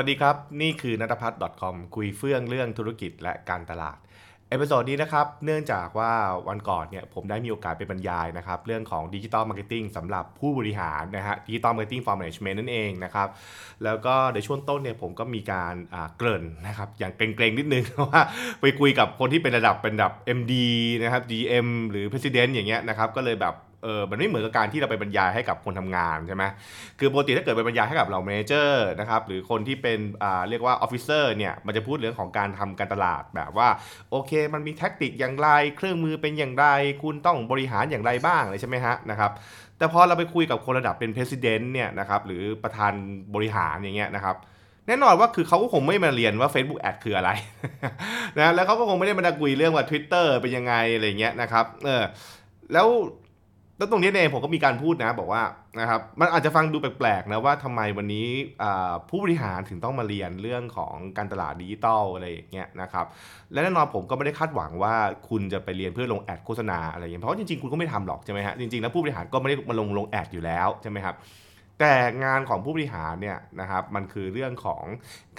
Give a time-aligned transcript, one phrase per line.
[0.00, 3.98] วัสดีครับ นี่คือนัทพัฒน์ .com คุยเฟื่องเรื่องธุรกิจและการตลาด
[4.48, 6.12] episode นี้นะครับ เนื่องจากว่า
[6.48, 13.28] วันก่อนเนี่ยผมได้มีโอกาสไปบรรยายนะครับ เรื่องของดิจิ t a ลมาร์เก็ตติ้งสำหรับผู้บริหารนะฮะดิจิ t a ลมาร์เก็ตติ้งฟอร์มแมネจเมนต์นั่นเองนะครับ
[13.84, 15.74] แล้วก็ในช่วงต้นเนี่ยผมก็มีการ
[16.16, 18.22] เกริ่นนะครับ อย่างเกรงๆนิดนึงว่า
[18.60, 20.54] ไปคุยกับคนที่เป็นระดับเป็นระดับ MD
[21.02, 26.44] นะครับ GM หรือ President อย่างเงี้ยนะครับก็เลยแบบ เออมันไม่เหมือนกับการที่เราไปบรรยายให้กับคนทำงานใช่ไหม
[26.98, 33.68] คือปกติถ้าเกิดไปบรรยายให้กับ manager นะครับหรือคนที่เป็นอ่าเรียกว่า officer เนี่ยมันจะพูดเรื่องของการทำการตลาดแบบว่า
[34.10, 36.66] โอเค มันมี tactic อย่างไร เครื่องมือเป็นอย่างไร
[37.02, 39.30] คุณต้องบริหารอย่างไรบ้างเลยใช่ไหมฮะนะครับ
[39.78, 42.92] แต่พอเราไปคุยกับคนระดับเป็นประธานเนี่ยนะครับหรือประธาน
[43.34, 44.36] บริหารอย่างเงี้ยนะครับ
[44.86, 47.30] แน่นอนว่าคือเขาก็คงไม่มาเรียนว่า Facebook Ad คืออะไร
[48.38, 52.02] นะแล้วเขาก็คงไม่ได้มาคุยเรื่องว่า Twitter เป็นยังไงอะไรเงี้ยนะครับเออ
[52.72, 52.86] แล้ว
[53.78, 55.42] แล้วตรงนี้เองผมก็มีการพูดนะบอกว่า
[55.80, 58.28] นะครับมันอาจจะฟังดูแปลกๆนะว่าทำไมวันนี้
[59.08, 63.06] ผู้บริหารถึงต้องมาเรียนเรื่องของการตลาดดิจิตอลอะไรอย่างเงี้ยนะครับ
[63.52, 64.94] และแน่นอนผมก็ไม่ได้คาดหวังว่า
[65.28, 71.16] คุณจะไปเรียนเพื่อลงแอดโฆษณาอะไรอย่างเงี้ยเพราะจริงๆคุณก็ไม่ทำหรอกใช่ไหมฮะจริงๆแล้วผู้บริหารก็ไม่ได้มาลงลงแอดอยู่แล้วใช่ไหมครับ
[71.80, 74.84] แต่งานของผู้บริหารเนี่ยนะครับมันคือเรื่องของ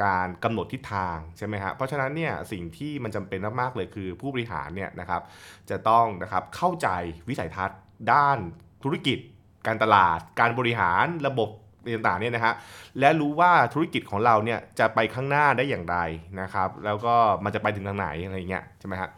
[0.04, 5.22] การกำหนดทิศทางใช่ไหมฮะเพราะฉะนั้นเนี่ยสิ่งที่มันจำเป็นมากๆเลยคือผู้บริหารเนี่ยนะครับ
[5.70, 6.88] จะต้องนะครับเข้าใจ
[7.30, 7.78] วิสัยทัศน์
[8.12, 8.38] ด้าน
[8.84, 9.20] ธุรกิจ
[9.68, 11.50] การตลาด การบริหารระบบ
[11.96, 12.54] ต่างๆเนี่ยนะฮะ
[13.00, 15.98] และรู้ว่าธุรกิจของเราเนี่ยจะไปข้างหน้าได้อย่างไร
[16.42, 19.10] นะครับแล้วก็มันจะไปถึงทางไหนอะไรเงี้ยใช่ไหมฮะ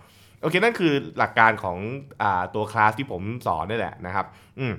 [0.42, 1.78] โอเคนั่นคือหลักการของ
[2.22, 2.24] อ
[2.56, 4.26] ตัวคลาสที่ผมสอนนี่แหละนะครับ
[4.60, 4.74] อืม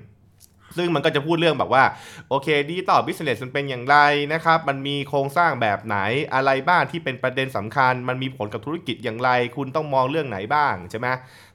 [0.77, 1.84] ซึ่งมันก็จะพูดเรื่องแบบว่า
[2.28, 3.97] โอเคดีต่อบิสเนสมันเป็นอย่างไร
[4.33, 5.97] นะครับ มันมีโครงสร้างแบบไหน
[6.34, 11.06] อะไรบ้างที่เป็นประเด็นสำคัญ มันมีผลกับธุรกิจอย่างไร คุณต้องมองเรื่องไหนบ้างใช่ไหม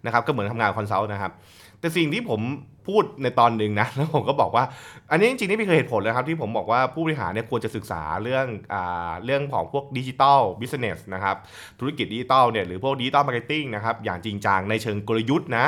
[0.06, 1.32] นะครับก็เหมือนทำงาน consult นะครับ
[1.80, 2.42] แต่สิ่งที่ผม
[2.88, 4.64] พูดในตอนหนึ่งนะแล้วผมก็บอกว่า
[5.12, 11.36] อันนี้จริงๆนี่ไม่เคยเหตุผลเลยครับ ที่ผมบอกว่าผู้บริหารเนี่ยควรจะศึกษาเรื่องอ่าเรื่องของพวก digital business นะครับ
[11.80, 15.66] ธุรกิจดิจิตอลเนี่ยหรือพวก digital marketing นะครับอย่างจริงจังในเชิงกลยุทธ์นะ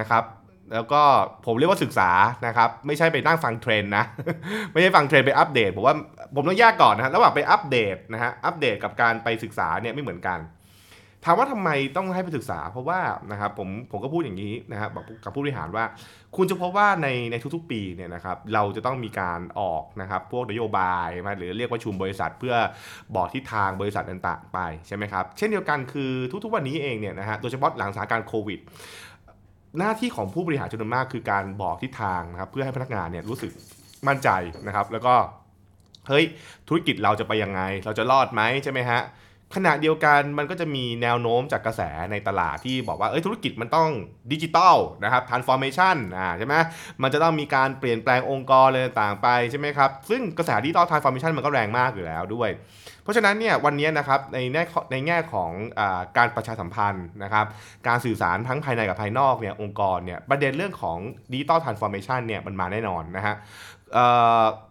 [0.00, 0.24] นะครับ
[0.72, 1.02] แล้วก็
[1.46, 2.10] ผมเรียกว่าศึกษา
[2.46, 4.04] นะครับ ไม่ใช่ไปนั่งฟัง train นะ
[4.72, 5.94] ไม่ใช่ฟัง train ไปอัปเดตผมว่า
[6.34, 10.40] ผมต้องแยกก่อนนะระหว่างไปอัปเดตนะฮะอัปเดตกับการไปศึกษาเนี่ยไม่เหมือนกัน
[11.24, 13.00] ถามว่าทำไมต้องให้ไปศึกษา เพราะว่า
[13.32, 15.84] นะครับผมผมก็พูดอย่างนี้นะครับกกับผู้บริหารว่า
[16.36, 22.54] คุณจะพบว่าในในทุกๆปีเนี่ยนะครับเราจะต้องมีการออกนะครับพวกนโยบายมาหรือเรียกว่าชุมบริษัท เพื่อ
[23.14, 26.12] บอกทิศทางบริษัทต่างๆไปใช่ไหมครับเช่นเดียวกันคือ
[26.44, 28.60] ทุกๆวันนี้เองเนี่ยนะฮะโดยเฉพาะหลังสถานการณ์โควิด
[29.78, 33.52] หน้าที่ของผู้บริหารจำนวนมากคือการบอกทิศทางนะครับเพื่อให้พนักงานเนี่ยรู้สึก
[34.08, 34.28] มั่นใจ
[34.66, 35.14] นะครับ แล้วก็
[36.08, 36.24] เฮ้ย
[36.68, 39.00] ธุรกิจเราจะไปยังไง เราจะรอดไหมใช่ไหมฮะ
[39.54, 43.90] ขณะเดียวกันมันก็จะมีแนวโน้มจากกระแสในตลาดที่บอกว่าเอ้ยธุรกิจมันต้อง
[44.32, 46.54] ดิจิตอลนะครับ transformation อ่าใช่ไหม
[47.02, 52.50] มันจะต้องมีการเปลี่ยนแปลงองค์กรอะไรต่างไปใช่ไหมครับ ซึ่งกระแส digital transformation มันก็แรงมากอยู่แล้วด้วย
[53.02, 54.62] เพราะฉะนั้นเนี่ยวันนี้นะครับในแง่
[54.92, 55.80] ในแง่ของ
[56.16, 57.46] การประชาสัมพันธ์นะครับ
[57.86, 60.98] การสื่อสารทั้งภายในกับภายนอกเนี่ยองค์กรเนี่ยประเด็นเรื่องของ
[61.32, 63.34] digital transformation เนี่ยมันมาแน่นอนนะฮะ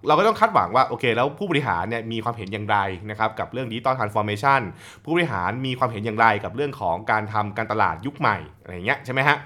[0.08, 2.78] เราก็ต้องคาดหวังว่าโอเค แล้วผู้บริหารเนี่ยมีความเห็นอย่างไร
[3.10, 4.62] นะครับกับเรื่อง digital transformation
[5.04, 9.38] ผู้บริหารมีความเห็นอย่างไรกับเรื่องของการทำการตลาดยุคใหม่อะไรเงี้ยใช่ไหมฮะ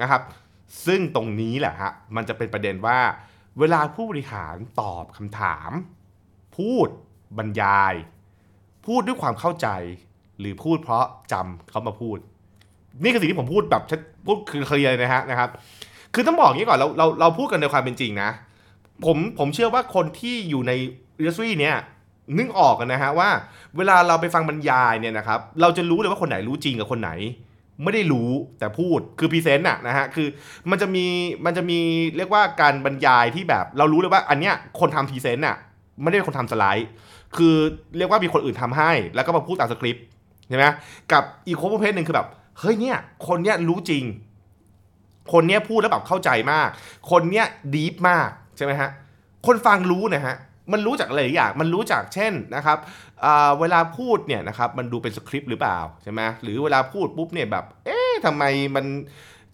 [0.00, 0.20] นะครับ
[0.86, 2.98] ซึ่งตรงนี้แหละฮะมันจะเป็นประเด็นว่า
[3.58, 5.70] เวลาผู้บริหารตอบคำถาม
[6.56, 6.88] พูด
[7.38, 7.94] บรรยาย
[8.86, 9.68] พูดด้วยความเข้าใจ
[10.40, 12.18] หรือพูดเพราะจำเขามาพูด
[13.02, 13.82] นี่คือสิ่งที่ผมพูดแบบ
[14.26, 15.50] พูดคือเคลียร์นะฮะนะครับ
[16.14, 18.30] คือต้องบอกอย่างนี้ก่อนเราเราเราพูดกันในความเป็นจริงนะ
[19.04, 20.72] ผมผมเชื่อว่าคนที่อยู่ใน
[21.18, 21.76] industry เนี่ย
[22.38, 23.30] นึกออกกันนะฮะว่า
[23.76, 27.10] เวลาเราไปฟังบรรยายเนี่ยนะครับเราจะรู้เลยว่าคนไหนรู้จริงกับคนไหน
[27.82, 30.28] ไม่ได้รู้แต่พูดคือ present อะนะฮะคือ
[30.70, 31.06] มันจะมี
[31.44, 31.78] มันจะมี
[32.16, 35.56] เรียกว่าการบรรยายที่แบบ เรารู้เลยว่าอันเนี้ยคนทำ present อะ
[36.02, 36.88] ไม่ได้เป็นคนทำสไลด์
[37.36, 37.54] คือ
[37.96, 40.04] เรียกว่ามีคนอื่นทำให้ แล้วก็มาพูดตามสคริปต์
[40.48, 40.66] ใช่ไหม
[41.12, 42.28] กับอีกโคประเภทหนึ่งคือแบบ
[42.58, 44.04] เฮ้ยเนี่ยคนเนี้ยรู้จริง
[45.32, 46.68] คนเนี้ยพูดแล้วแบบเข้าใจมาก
[47.10, 48.90] คนเนี้ยดีฟมาก ใช่ไหมฮะ
[49.46, 50.36] คนฟังรู้นะฮะ
[50.72, 52.78] มันรู้จากอะไรอย่าง มันรู้จากเช่นนะครับ
[53.60, 58.42] เวลาพูดเนี่ยนะครับมันดูเป็นสคริปต์หรือเปล่าใช่ไหมหรือเวลาพูดปุ๊บเนี่ยแบบ เอ๊ะทำไม
[58.76, 58.86] มัน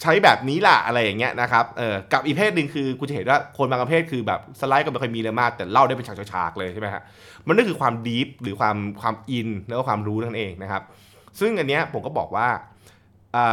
[0.02, 7.02] ใช้แบบนี้ล่ะอะไรอย่างเงี้ยนะครับ เออกับอีกเพศหนึ่งคือกูจะเห็นว่าคนบางประเภทคือแบบสไลด์ก็ไม่ค่อยมีเลยมาก แต่เล่าได้เป็นฉากๆเลยใช่ไหมฮะ
[7.46, 10.82] มันนั่นคือความดีฟหรือความความอินแล้วก็ความรู้นั่นเองนะครับ
[11.40, 12.48] ซึ่งอันเนี้ยผมก็บอกว่า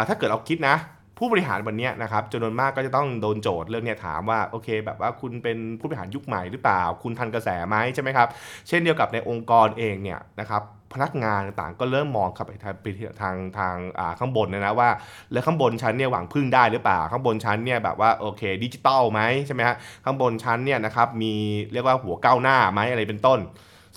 [0.07, 0.75] ถ้าเกิดเราคิดนะ
[1.19, 8.27] ผู้บริหารวันนี้นะครับจำนวนมากก็จะต้องโดนโจทย์เรื่องนี้ถามว่าโอเค แบบว่าคุณเป็นผู้บริหารยุคใหม่หรือเปล่า คุณทันกระแสไหมใช่ไหมครับ
[8.67, 10.61] เช่นเดียวกับในองค์กรเองเนี่ยนะครับ
[10.93, 12.85] พนักงานต่างก็เริ่มมองขับไปทางไป
[13.21, 13.75] ทางทาง
[14.19, 14.89] ข้างบนนะนะว่า
[15.31, 19.75] แล้วข้างบนชั้นเนี่ยหวังพึ่งได้หรือเปล่า ข้างบนชั้นเนี่ยแบบว่าโอเคดิจิตอลไหมใช่ไหมฮะ
[20.05, 21.33] ข้างบนชั้นเนี่ยนะครับมี
[21.73, 23.39] เรียกว่าหัวก้าวหน้าไหมอะไรเป็นต้น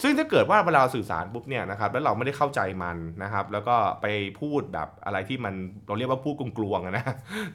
[0.00, 4.06] ซึ่งถ้าเกิดว่าเวลาสื่อสารปุ๊บเนี่ยนะครับแล้วเราไม่ได้เข้าใจมันนะครับ แล้วก็ไป
[4.40, 5.54] พูดแบบอะไรที่มัน
[5.86, 7.04] เราเรียกว่าพูดกลวงๆนะ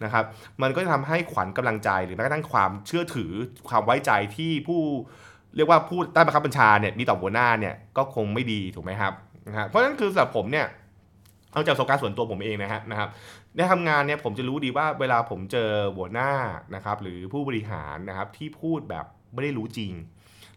[0.03, 0.25] นะครับ
[0.61, 3.31] มันก็จะทำให้ขวัญกำลังใจหรือแม้กระทั่งความเชื่อถือ
[3.69, 4.81] ความไว้ใจที่ผู้
[5.55, 9.13] เรียกว่าผู้ใต้บังคับบัญชาเนี่ยมีต่อหัวหน้าเนี่ยก็คงไม่ดีถูกไหมครับ
[9.47, 10.65] นะฮะเพราะฉะนั้นคือสำหรับผมเนี่ย
[11.51, 13.09] เอาจากประสบการณ์ส่วนตัวผมเองนะฮะนะครับ
[13.55, 16.31] ในทำงานเนี่ยผมจะรู้ดีว่าเวลาผมเจอหัวหน้า
[16.75, 19.91] นะครับหรือผู้บริหารนะครับที่พูดแบบไม่ได้รู้จริง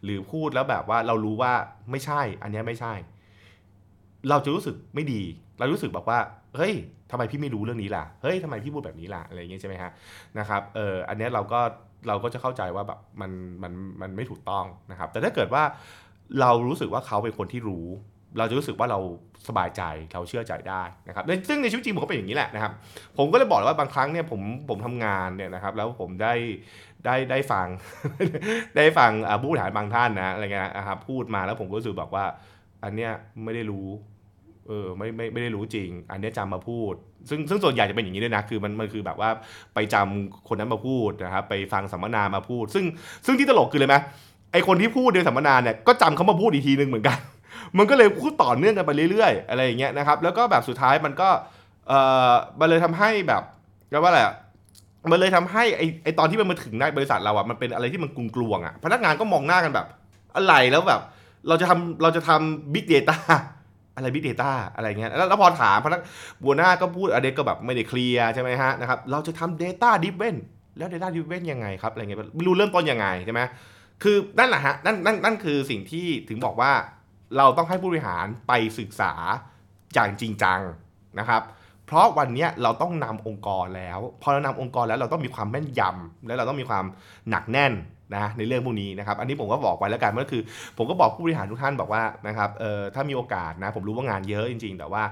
[0.05, 1.52] หรือพูดแล้วแบบว่าเรารู้ว่า
[1.91, 2.93] ไม่ใช่ อันนี้ไม่ใช่
[4.31, 5.23] เราจะรู้สึกไม่ดี
[5.58, 6.19] เรารู้สึกแบบว่า
[6.56, 6.75] เฮ้ย
[7.11, 9.91] ทำไมพี่ไม่รู้เรื่องนี้ล่ะ เฮ้ยทำไมพี่พูดแบบนี้ล่ะ อะไรอย่างเงี้ยใช่ไหมฮะ
[10.38, 11.61] นะครับ เอออันนี้เราก็
[12.08, 13.31] เราก็จะเข้าใจว่าแบบมัน
[13.62, 15.62] มันมันไม่ถูกต้องนะครับ แต่ถ้าเกิดว่า
[16.41, 17.87] เรารู้สึกว่าเขาเป็นคนที่รู้
[18.38, 18.98] เราจะรู้สึกว่าเรา
[19.48, 19.82] สบายใจ
[20.12, 22.72] เราเชื่อใจได้นะครับซึ่งในชีวิตจริงผมก็เป็นอย่างนี้แหละนะครับ
[23.18, 26.34] ผมก็เลยบอกเลยว่าบางครั้งเนี่ยผมผมทำงานเนี่ยนะครับ แล้วผมได้
[27.06, 27.66] ได้ได้ฟัง
[28.76, 29.10] ได้ฟัง
[29.42, 32.24] ผู้บริหารบางท่านนะอะไรเงี้ยนะครับพูดมาแล้วผมก็รู้สึกแบบว่า
[32.84, 33.12] อันเนี้ย
[33.44, 33.88] ไม่ได้รู้
[34.68, 36.94] เออไม่ไม่ไม่ได้รู้จริง อันเนี้ยจำมาพูด
[37.28, 39.30] ซึ่งซึ่งส่วนใหญ่จะเป็นอย่างนี้ด้วยนะคือมันมันคือแบบว่า
[39.74, 42.84] ไปจำคนนั้นมาพูดนะครับไปฟังสัมมนามาพูด ซึ่ง
[43.26, 43.96] ซึ่งที่ตลกคือเลยไหม
[44.52, 47.18] ไอคนที่พูดในสัมมนาเนี่ยก็จำเขามาพูดอีกทีหนึ่งเหมือนกัน
[47.79, 51.29] มันก็เลยพูดต่อเนื่องกันไปเรื่อยๆ อะไรอย่างเงี้ยนะครับ แล้วก็แบบสุดท้ายมันก็
[51.88, 51.93] เอ
[52.31, 53.43] อมันเลยทำให้แบบ
[53.91, 54.20] เรียกว่าอะไร
[55.11, 59.87] มันเลยทำให้ไอไอตอนที่มันมาถึงในบริษัทเราอะมันเป็นอะไรที่มันกลุงกลวงอะพนักงานก็มองหน้ากันแบบ
[60.37, 61.00] อะไรแล้วแบบ
[61.49, 63.17] เราจะทำเราจะทำ big data
[63.97, 66.00] อะไร big data อะไรเงี้ยแล้วพอถามพนัก
[66.44, 70.37] บัวหน้าก็พูดอเด็กก็แบบไม่ได้เคลียร์ใช่ไหมฮะนะครับเราจะทำ data driven
[70.79, 73.41] แล้ว data driven ยังไงครับอะไรเงี้ยไม่รู้เริ่มต้นยังไงใช่ไหม
[74.02, 76.73] คือนั่นแหละฮะนั่นนั่นนั่นคือสิ่งที่ถึงบอกว่า
[77.36, 79.12] เราต้องให้ผู้บริหารไปศึกษา
[79.94, 80.60] อย่างจริงจัง
[81.18, 81.42] นะครับ
[81.86, 86.84] เพราะวันนี้เราต้องนำองค์กรแล้ว พอเรานำองค์กรแล้วเราต้องมีความแม่นยำและเราต้องมีความ
[87.30, 87.72] หนักแน่น
[88.14, 90.42] นะในเรื่องพวกนี้นะครับ อันนี้ผมก็บอกไว้แล้วกันก็คือ
[90.76, 95.02] ผมก็บอกผู้บริหารทุกท่านบอกว่านะครับเอ่อถ้ามีโอกาสนะผมรู้ว่างานเยอะจริง ๆ แต่ว่า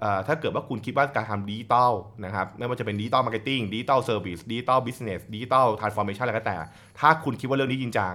[0.00, 1.92] เอ่อถ้าเกิดว่าคุณคิดว่าการทำดิจิตอล
[2.24, 6.56] นะครับไม่ว่าจะเป็น digital marketing digital service digital business digital transformation อะไรก็แต่
[7.00, 8.14] ถ้าคุณคิดว่าเรื่องนี้จริงจัง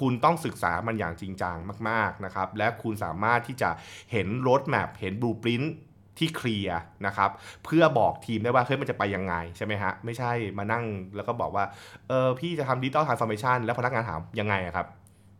[0.00, 1.56] คุณต้องศึกษามันอย่างจริงจัง
[1.88, 3.70] มากๆนะครับ และคุณสามารถที่จะ
[4.12, 5.74] เห็น roadmap เห็น blueprint
[6.18, 7.30] ที่เคลียร์นะครับ
[7.64, 10.84] เพื่อบอกทีมได้ว่าเฮ้ยมันจะไปยังไงใช่ไหมฮะ ไม่ใช่มานั่ง
[11.16, 11.64] แล้วก็บอกว่า
[12.08, 14.86] เออพี่จะทำ digital transformation แล้วพนักงานถามยังไงอะครับ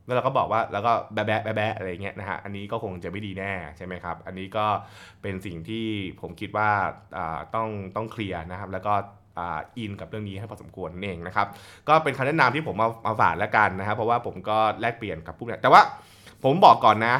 [0.07, 4.67] แล้วเราก็บอกว่าแล้วก็แบะแบะแบะแบะอะไรเงี้ยนะฮะอันนี้ก็คงจะไม่ดีแน่ใช่ไหมครับ อันนี้ก็
[5.23, 5.87] เป็นสิ่งที่
[6.21, 6.71] ผมคิดว่า
[7.55, 8.95] ต้องต้องเคลียร์นะครับ แล้วก็
[9.79, 11.47] อินกับเรื่องนี้ให้พอสมควรนั่นเองนะครับ
[11.89, 15.83] ก็เป็นคำแนะนำที่ผมมามาฝากแล้วกันนะครับ เพราะว่าผมก็แลกเปลี่ยนกับผู้เนี่ยแต่ว่า
[16.45, 17.17] ผมบอกก่อนนะ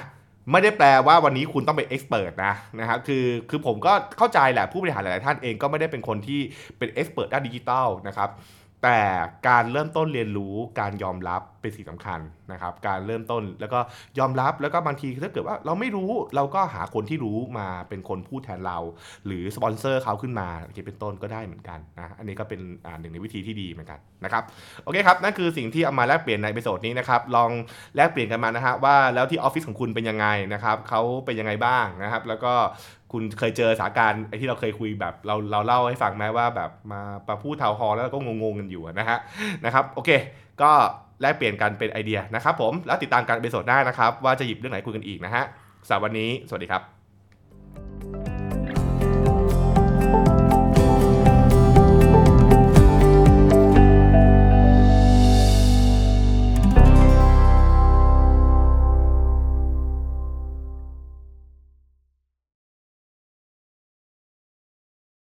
[0.51, 6.41] ไม่ได้แปลว่าวันนี้คุณต้องเป็น expert นะนะครับคือคือผมก็เข้าใจแหละผู้บริหารหลาย ๆ ท่านเองก็ไม่ได้เป็นคนที่
[6.79, 8.29] เป็น expert ด้านดิจิตอลนะครับ
[8.85, 9.01] แต่
[9.49, 12.21] การเริ่มต้นเรียนรู้การยอมรับเป็นสิ่งสำคัญ
[12.53, 13.81] นะครับ การเริ่มต้นแล้วก็
[14.19, 18.79] ยอมรับแล้วก็บางทีถ้าเกิดว่าเราไม่รู้เราก็หาคนที่รู้มาเป็นคนพูดแทนเรา
[19.27, 20.49] หรือสปอนเซอร์เขาขึ้นมา
[20.87, 22.61] เป็นต้นก็ได้เหมือนกันนะอันนี้ก็เป็น
[23.01, 24.43] หนึ่งในวิธีที่ดีเหมือนกันนะครับ
[24.85, 27.51] โอเคครับนั่นคือสิ่งที่เอามาแลกเปลี่ยนใน episode นี้นะครับลอง
[27.97, 32.53] แลกเปลี่ยนกันมานะฮะว่าแล้วที่ออฟฟิศของคุณเป็นยังไงนะครับเขาเป็นยังไงบ้างนะครับ แล้วก็
[33.15, 39.19] คุณเคยเจอสถานการณ์ไอ้ที่เราเคยคุยแบบเราเราเล่าให้ฟังไหมว่าแบบมาประพูดเทาฮอแล้วก็งงๆกันอยู่นะฮะ
[39.65, 40.11] นะครับโอเค
[40.63, 40.71] ก็
[41.21, 45.45] แลกเปลี่ยนกันเป็นไอเดียนะครับผมแล้วติดตามการ episode หน้านะครับ ว่าจะหยิบเรื่องไหนคุยกันอีกนะฮะ
[45.87, 47.04] สำหรับวันนี้สวัสดีครับ